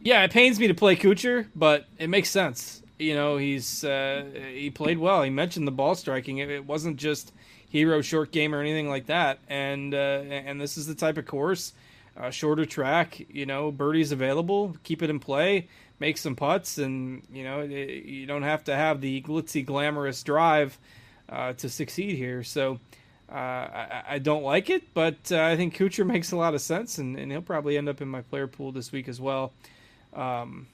[0.00, 2.81] yeah, it pains me to play Kuchar, but it makes sense.
[3.02, 5.22] You know, he's uh, he played well.
[5.22, 6.38] He mentioned the ball striking.
[6.38, 7.32] It, it, wasn't just
[7.68, 9.38] hero short game or anything like that.
[9.48, 11.72] And uh, and this is the type of course,
[12.16, 13.20] uh, shorter track.
[13.28, 14.76] You know, birdies available.
[14.84, 15.68] Keep it in play
[16.02, 20.76] make some putts, and you know you don't have to have the glitzy, glamorous drive
[21.28, 22.42] uh, to succeed here.
[22.42, 22.80] So
[23.30, 26.60] uh, I, I, don't like it, but uh, I think Kuchar makes a lot of
[26.60, 29.52] sense, and, and, he'll probably end up in my player pool this week as well.
[30.12, 30.66] Um,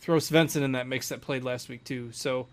[0.00, 2.10] throw Svensson in that mix that played last week too.
[2.12, 2.46] So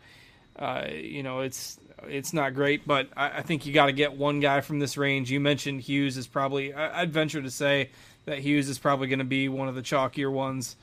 [0.58, 4.14] uh, you know it's it's not great, but I, I think you got to get
[4.14, 5.32] one guy from this range.
[5.32, 7.90] You mentioned Hughes is probably I, I'd venture to say
[8.26, 10.76] that Hughes is probably going to be one of the chalkier ones.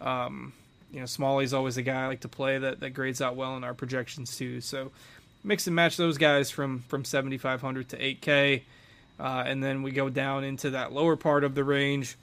[0.00, 0.52] Um,
[0.92, 3.56] you know, Smalley's always a guy I like to play that, that grades out well
[3.56, 4.60] in our projections too.
[4.60, 4.92] So
[5.42, 8.62] mix and match those guys from from 7,500 to 8K,
[9.18, 12.16] uh, and then we go down into that lower part of the range.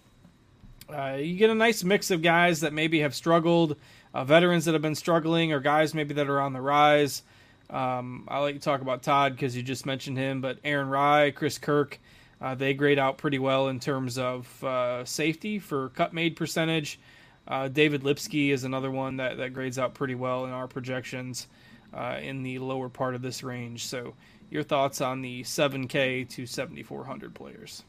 [0.89, 3.77] Uh, you get a nice mix of guys that maybe have struggled,
[4.13, 7.23] uh, veterans that have been struggling, or guys maybe that are on the rise.
[7.69, 11.31] Um, I like to talk about Todd because you just mentioned him, but Aaron Rai,
[11.31, 11.99] Chris Kirk,
[12.41, 16.99] uh, they grade out pretty well in terms of uh, safety for cut made percentage.
[17.47, 21.47] Uh, David Lipsky is another one that, that grades out pretty well in our projections
[21.93, 23.85] uh, in the lower part of this range.
[23.85, 24.13] So,
[24.49, 27.83] your thoughts on the 7K to 7,400 players?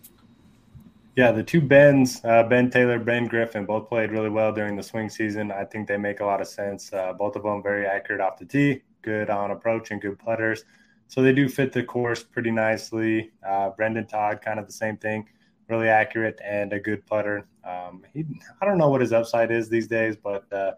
[1.14, 4.82] Yeah, the two Bens, uh, Ben Taylor, Ben Griffin, both played really well during the
[4.82, 5.52] swing season.
[5.52, 6.90] I think they make a lot of sense.
[6.90, 10.64] Uh, both of them very accurate off the tee, good on approach, and good putters.
[11.08, 13.30] So they do fit the course pretty nicely.
[13.46, 15.28] Uh, Brendon Todd, kind of the same thing,
[15.68, 17.46] really accurate and a good putter.
[17.62, 18.24] Um, he,
[18.62, 20.72] I don't know what his upside is these days, but uh,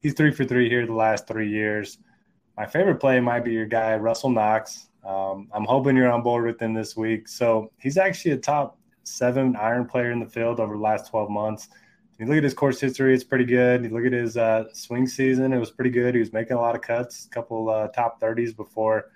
[0.00, 1.98] he's three for three here the last three years.
[2.56, 4.88] My favorite play might be your guy Russell Knox.
[5.06, 7.28] Um, I'm hoping you're on board with him this week.
[7.28, 11.30] So he's actually a top seven iron player in the field over the last 12
[11.30, 11.68] months.
[12.18, 13.84] You look at his course history; it's pretty good.
[13.84, 16.14] You look at his uh, swing season; it was pretty good.
[16.14, 19.10] He was making a lot of cuts, a couple uh, top 30s before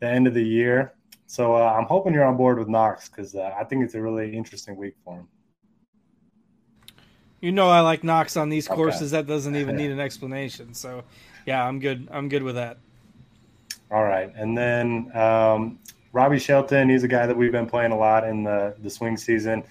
[0.00, 0.94] the end of the year.
[1.26, 4.02] So uh, I'm hoping you're on board with Knox because uh, I think it's a
[4.02, 5.28] really interesting week for him.
[7.40, 9.12] You know, I like Knox on these courses.
[9.12, 10.74] That doesn't even need an explanation.
[10.74, 11.04] So,
[11.46, 12.08] yeah, I'm good.
[12.10, 12.78] I'm good with that.
[13.90, 15.78] All right, and then um,
[16.12, 19.16] Robbie Shelton, he's a guy that we've been playing a lot in the, the swing
[19.16, 19.64] season.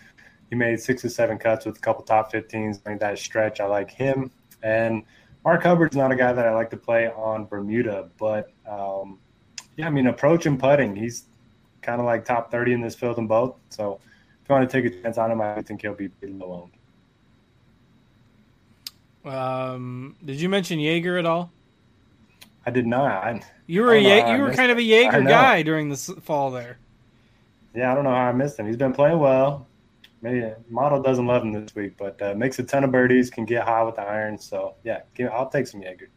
[0.50, 3.60] He made six or seven cuts with a couple top 15s during that stretch.
[3.60, 4.32] I like him.
[4.64, 5.04] And
[5.46, 9.20] Mark Hubbard's not a guy that I like to play on Bermuda, but um,
[9.78, 11.26] yeah, I mean, approach and putting, he's
[11.82, 13.56] kind of like top 30 in this field in both.
[13.70, 14.00] So
[14.44, 16.70] if you want to take a chance on him, I think he'll be pretty low
[19.24, 19.34] owned.
[19.34, 21.52] Um, did you mention Jaeger at all?
[22.66, 23.24] I did not.
[23.24, 26.52] I, you were a Ye- you were kind of a Jaeger guy during the fall
[26.52, 26.78] there.
[27.74, 28.68] Yeah, I don't know how I missed him.
[28.68, 29.68] He's been playing well.
[30.22, 33.46] Maybe model doesn't love him this week, but uh, makes a ton of birdies, can
[33.46, 34.46] get high with the irons.
[34.46, 36.10] So yeah, I'll take some Jaeger.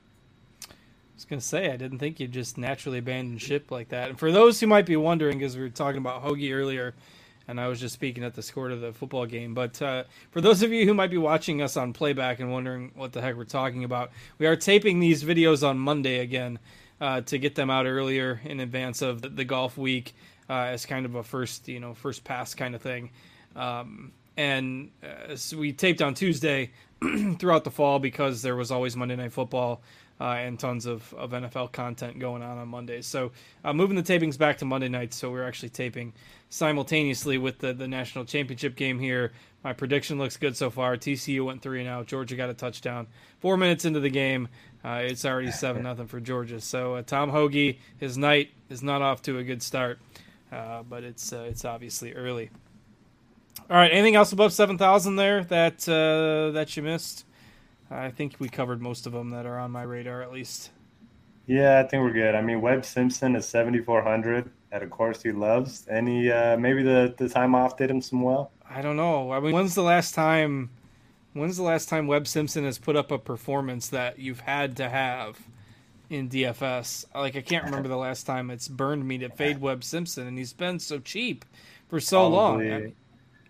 [0.69, 0.75] I
[1.17, 4.11] was gonna say I didn't think you'd just naturally abandon ship like that.
[4.11, 6.95] And for those who might be wondering, because we were talking about Hoge earlier,
[7.49, 9.55] and I was just speaking at the score of the football game.
[9.55, 12.93] But uh, for those of you who might be watching us on playback and wondering
[12.95, 16.59] what the heck we're talking about, we are taping these videos on Monday again
[17.01, 20.15] uh, to get them out earlier in advance of the, the golf week
[20.49, 23.11] uh, as kind of a first, you know, first pass kind of thing.
[23.57, 26.71] Um, and uh, so we taped on Tuesday
[27.39, 29.83] throughout the fall because there was always Monday Night Football
[30.21, 33.07] uh, and tons of, of NFL content going on on Mondays.
[33.07, 33.33] So
[33.65, 36.13] uh, moving the tapings back to Monday nights, so we're actually taping
[36.55, 39.33] simultaneously with the, the national championship game here.
[39.65, 40.97] My prediction looks good so far.
[40.97, 42.07] TCU went three and out.
[42.07, 43.09] Georgia got a touchdown.
[43.41, 44.47] Four minutes into the game,
[44.85, 46.61] uh, it's already seven nothing for Georgia.
[46.61, 49.99] So uh, Tom Hoge, his night is not off to a good start,
[50.53, 52.51] uh, but it's uh, it's obviously early.
[53.69, 57.27] All right, anything else above seven thousand there that that you missed?
[57.91, 60.71] I think we covered most of them that are on my radar at least.
[61.47, 62.35] Yeah, I think we're good.
[62.35, 65.87] I mean, Webb Simpson is 7,400 at a course he loves.
[65.89, 68.51] Any, uh, maybe the, the time off did him some well?
[68.69, 69.31] I don't know.
[69.31, 70.71] I mean, when's the last time,
[71.33, 74.89] when's the last time Webb Simpson has put up a performance that you've had to
[74.89, 75.39] have
[76.11, 77.05] in DFS?
[77.15, 80.37] Like, I can't remember the last time it's burned me to fade Webb Simpson, and
[80.37, 81.45] he's been so cheap
[81.89, 82.73] for so Probably, long.
[82.73, 82.93] I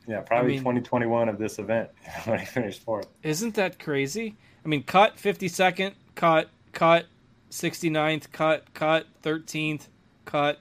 [0.07, 1.89] yeah, probably I mean, 2021 of this event
[2.25, 3.07] when he finished fourth.
[3.23, 4.37] Isn't that crazy?
[4.63, 7.07] I mean, cut 52nd, cut, cut
[7.51, 9.89] 69th, cut, cut 13th,
[10.27, 10.59] cut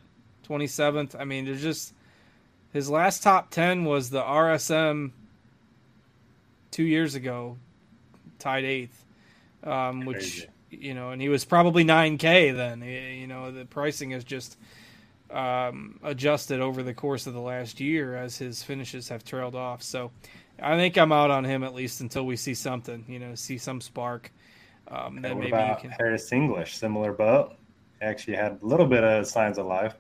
[0.48, 1.20] 27th.
[1.20, 1.94] I mean, there's just
[2.72, 5.12] his last top 10 was the RSM
[6.72, 7.58] two years ago,
[8.40, 9.06] tied eighth,
[9.64, 12.82] um, which you know, and he was probably 9K then.
[12.82, 14.58] You know, the pricing is just
[15.30, 19.84] um, adjusted over the course of the last year as his finishes have trailed off.
[19.84, 20.12] So
[20.62, 23.58] I think I'm out on him at least until we see something, you know, see
[23.58, 24.32] some spark.
[24.88, 25.92] Um, then maybe you can.
[25.92, 27.56] Harris English, similar boat.
[28.02, 29.96] Actually had a little bit of signs of life.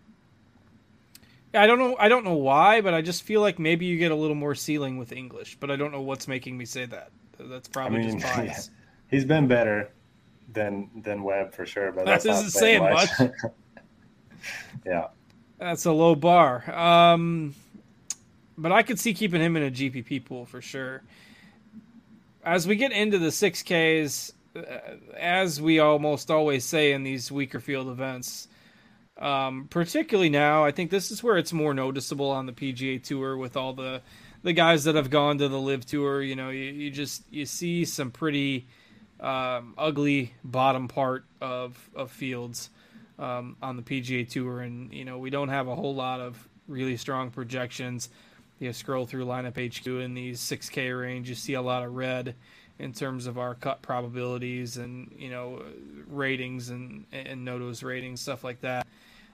[1.54, 1.96] I don't know.
[2.00, 4.56] I don't know why, but I just feel like maybe you get a little more
[4.56, 5.58] ceiling with English.
[5.60, 7.12] But I don't know what's making me say that.
[7.40, 8.70] That's probably I mean, just bias.
[9.10, 9.92] He's been better
[10.52, 13.10] than than Webb for sure, but that doesn't say much.
[13.20, 13.32] much.
[14.86, 15.08] yeah.
[15.60, 16.70] That's a low bar.
[16.74, 17.56] Um,
[18.58, 21.02] but I could see keeping him in a GPP pool for sure.
[22.44, 24.62] As we get into the 6Ks, uh,
[25.18, 28.50] as we almost always say in these weaker field events,
[29.18, 33.38] um, particularly now, I think this is where it's more noticeable on the PGA Tour
[33.38, 34.02] with all the
[34.44, 36.22] the guys that have gone to the LIV Tour.
[36.22, 38.68] You know, you, you just you see some pretty
[39.20, 42.70] um, ugly bottom part of of fields
[43.20, 46.48] um, on the PGA Tour, and you know we don't have a whole lot of
[46.68, 48.10] really strong projections.
[48.60, 52.36] You scroll through lineup HQ in these 6K range, you see a lot of red
[52.80, 55.62] in terms of our cut probabilities and you know
[56.08, 58.88] ratings and and Noto's ratings stuff like that.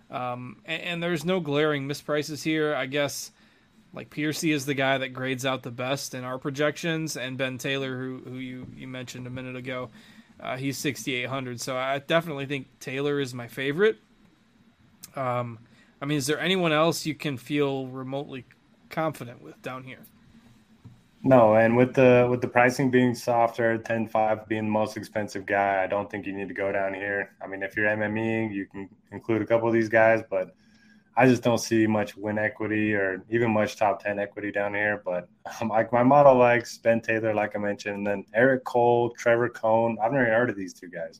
[0.10, 2.74] Um, and, and, there's no glaring misprices here.
[2.74, 3.32] I guess
[3.94, 7.58] like Piercy is the guy that grades out the best in our projections, and Ben
[7.58, 9.90] Taylor, who who you you mentioned a minute ago,
[10.40, 11.62] uh, he's 6,800.
[11.62, 13.98] So I definitely think Taylor is my favorite.
[15.16, 15.60] Um,
[16.02, 18.46] I mean, is there anyone else you can feel remotely
[18.90, 20.00] confident with down here?
[21.22, 25.84] No, and with the with the pricing being softer, 10-5 being the most expensive guy,
[25.84, 27.36] I don't think you need to go down here.
[27.44, 30.56] I mean, if you're MME, you can include a couple of these guys, but
[31.18, 35.02] I just don't see much win equity or even much top 10 equity down here.
[35.04, 35.28] But
[35.60, 39.50] um, like my model likes Ben Taylor, like I mentioned, and then Eric Cole, Trevor
[39.50, 39.98] Cone.
[40.02, 41.20] I've never heard of these two guys.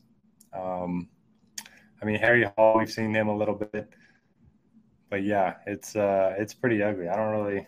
[0.54, 1.10] Um,
[2.00, 3.90] I mean, Harry Hall, we've seen him a little bit.
[5.10, 7.08] But yeah, it's uh, it's pretty ugly.
[7.08, 7.66] I don't really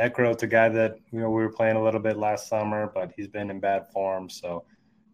[0.00, 3.12] Eckroat's a guy that you know we were playing a little bit last summer, but
[3.16, 4.30] he's been in bad form.
[4.30, 4.64] So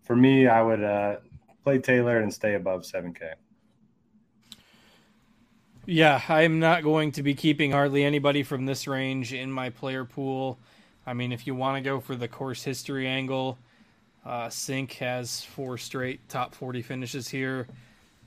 [0.04, 1.16] for me, I would uh,
[1.64, 3.32] play Taylor and stay above 7K.
[5.84, 10.04] Yeah, I'm not going to be keeping hardly anybody from this range in my player
[10.04, 10.58] pool.
[11.06, 13.58] I mean, if you want to go for the course history angle,
[14.24, 17.66] uh, Cink has four straight top 40 finishes here.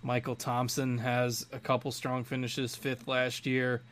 [0.01, 3.83] Michael Thompson has a couple strong finishes, fifth last year.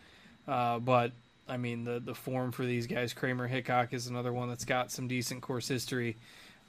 [0.47, 1.11] Uh, but
[1.49, 4.91] I mean, the the form for these guys, Kramer Hickok is another one that's got
[4.91, 6.17] some decent course history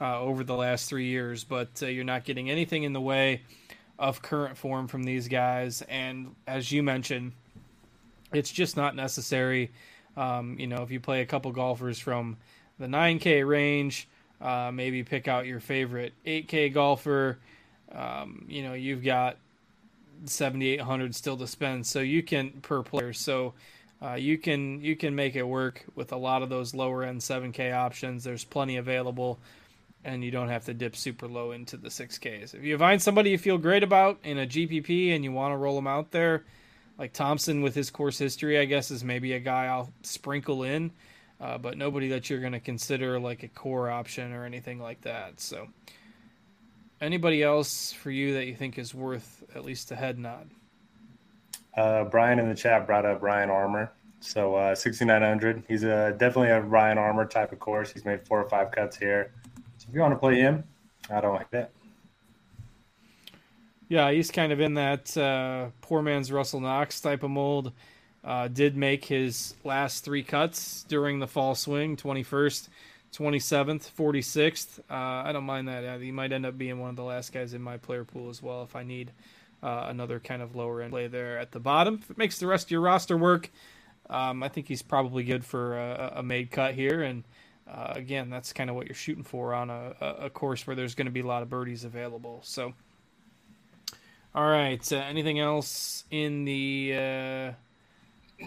[0.01, 3.43] uh, over the last three years, but uh, you're not getting anything in the way
[3.99, 5.83] of current form from these guys.
[5.83, 7.33] And as you mentioned,
[8.33, 9.71] it's just not necessary.
[10.16, 12.38] Um, you know, if you play a couple golfers from
[12.79, 14.09] the 9K range,
[14.40, 17.38] uh, maybe pick out your favorite 8K golfer.
[17.93, 19.37] Um, you know, you've got
[20.25, 23.12] 7,800 still to spend, so you can per player.
[23.12, 23.53] So
[24.03, 27.21] uh, you can you can make it work with a lot of those lower end
[27.21, 28.25] 7K options.
[28.25, 29.39] There's plenty available,
[30.05, 32.55] and you don't have to dip super low into the 6Ks.
[32.55, 35.57] If you find somebody you feel great about in a GPP and you want to
[35.57, 36.45] roll them out there,
[36.99, 40.93] like Thompson with his course history, I guess is maybe a guy I'll sprinkle in,
[41.39, 45.03] uh, but nobody that you're going to consider like a core option or anything like
[45.03, 45.41] that.
[45.41, 45.69] So,
[47.03, 50.49] anybody else for you that you think is worth at least a head nod?
[51.76, 53.92] Uh, Brian in the chat brought up Ryan Armour.
[54.20, 55.64] So uh, 6,900.
[55.66, 57.92] He's a, definitely a Ryan Armour type of course.
[57.92, 59.33] He's made four or five cuts here.
[59.78, 60.64] So if you want to play him,
[61.09, 61.70] I don't like that.
[63.88, 67.72] Yeah, he's kind of in that uh, poor man's Russell Knox type of mold.
[68.22, 72.68] Uh, did make his last three cuts during the fall swing 21st,
[73.12, 74.78] 27th, 46th.
[74.80, 76.00] Uh, I don't mind that.
[76.00, 78.42] He might end up being one of the last guys in my player pool as
[78.42, 79.11] well if I need
[79.62, 82.01] uh, another kind of lower end play there at the bottom.
[82.03, 83.51] If it makes the rest of your roster work,
[84.09, 87.03] um, I think he's probably good for a, a made cut here.
[87.03, 87.25] And
[87.68, 90.94] uh, again, that's kind of what you're shooting for on a, a course where there's
[90.94, 92.40] going to be a lot of birdies available.
[92.42, 92.75] So,
[94.35, 94.92] all right.
[94.92, 97.53] Uh, anything else in the uh,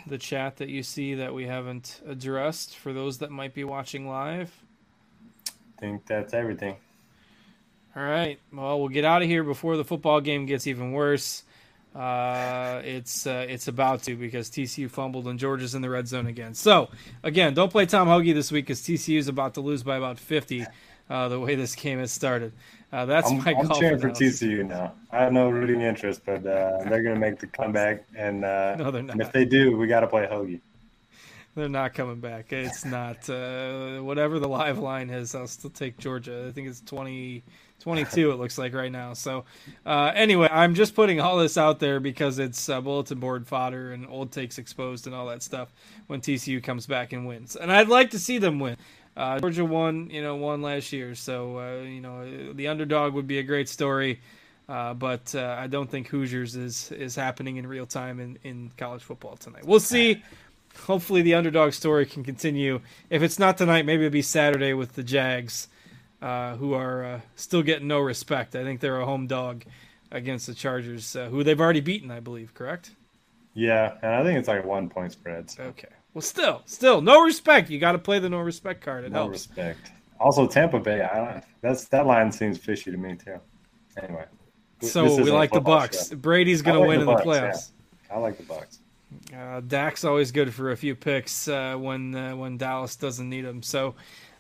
[0.08, 4.08] the chat that you see that we haven't addressed for those that might be watching
[4.08, 4.52] live?
[5.48, 6.76] I think that's everything.
[7.96, 8.40] All right.
[8.52, 11.44] Well, we'll get out of here before the football game gets even worse.
[11.96, 16.26] Uh, it's uh, it's about to because TCU fumbled and Georgia's in the red zone
[16.26, 16.56] again.
[16.56, 16.90] So
[17.22, 20.18] again, don't play Tom Hoge this week because TCU is about to lose by about
[20.18, 20.66] fifty.
[21.10, 22.54] Uh, the way this game has started,
[22.92, 23.54] uh, that's I'm, my.
[23.54, 24.94] I'm cheering for TCU now.
[25.12, 28.76] I have no rooting interest, but uh, they're going to make the comeback, and, uh,
[28.80, 29.12] no, they're not.
[29.12, 30.62] and if they do, we got to play Hoge.
[31.56, 32.54] They're not coming back.
[32.54, 33.28] It's not
[34.02, 35.36] whatever the live line is.
[35.36, 36.46] I'll still take Georgia.
[36.48, 37.44] I think it's twenty.
[37.84, 39.14] 22 it looks like right now.
[39.14, 39.44] So
[39.86, 43.92] uh, anyway i'm just putting all this out there because it's uh, bulletin board fodder
[43.92, 45.74] and old takes exposed and all that stuff
[46.08, 47.56] when tcu comes back and wins.
[47.58, 48.78] And i'd like to see them win.
[49.18, 51.14] Uh, georgia won you know won last year.
[51.14, 54.22] So uh, you know the underdog would be a great story.
[54.70, 58.72] Uh, but uh, i don't think hoosiers is is happening in real time in, in
[58.78, 59.66] college football tonight.
[59.66, 60.24] We'll see.
[60.86, 62.80] Hopefully the underdog story can continue.
[63.10, 65.68] If it's not tonight maybe it'll be saturday with the jags
[66.24, 68.56] uh, who are uh, still getting no respect.
[68.56, 69.66] I think they're a home dog
[70.10, 72.54] against the Chargers, uh, who they've already beaten, I believe.
[72.54, 72.92] Correct?
[73.54, 75.52] Yeah, and I think it's like one point spread.
[75.52, 75.64] So.
[75.64, 75.90] Okay.
[76.14, 77.70] Well, still, still no respect.
[77.70, 79.04] You got to play the no respect card.
[79.04, 79.34] It no helps.
[79.34, 79.92] respect.
[80.20, 81.02] Also, Tampa Bay.
[81.02, 81.44] I don't.
[81.62, 83.40] That's that line seems fishy to me too.
[84.02, 84.26] Anyway.
[84.82, 86.10] So we like the Bucs.
[86.10, 86.16] Show.
[86.16, 87.72] Brady's going like to win in the playoffs.
[88.10, 88.16] Yeah.
[88.16, 88.80] I like the Bucs.
[89.36, 93.46] Uh, Dak's always good for a few picks uh, when uh, when Dallas doesn't need
[93.46, 93.62] him.
[93.62, 93.96] So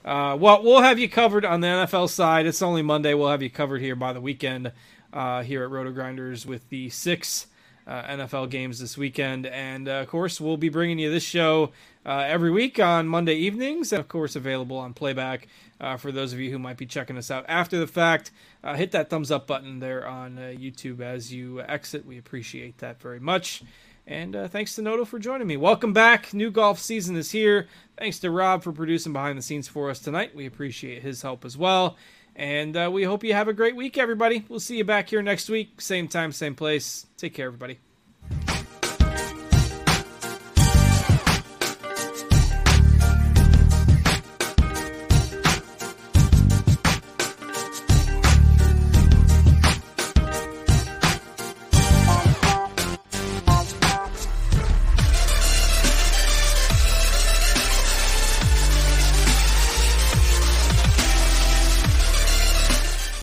[0.05, 2.45] uh, well, we'll have you covered on the NFL side.
[2.45, 3.13] It's only Monday.
[3.13, 4.71] We'll have you covered here by the weekend
[5.13, 7.47] uh, here at RotoGrinders with the six
[7.87, 9.45] uh, NFL games this weekend.
[9.45, 11.71] And uh, of course, we'll be bringing you this show
[12.05, 15.47] uh, every week on Monday evenings, and of course, available on playback
[15.79, 18.31] uh, for those of you who might be checking us out after the fact.
[18.75, 22.05] hit that thumbs up button there on YouTube as you exit.
[22.05, 23.63] We appreciate that very much.
[24.05, 25.55] And uh, thanks to Noto for joining me.
[25.57, 26.33] Welcome back.
[26.33, 27.67] New golf season is here.
[27.97, 30.35] Thanks to Rob for producing behind the scenes for us tonight.
[30.35, 31.95] We appreciate his help as well.
[32.35, 34.43] And uh, we hope you have a great week, everybody.
[34.49, 35.79] We'll see you back here next week.
[35.79, 37.05] Same time, same place.
[37.15, 37.82] Take care, everybody.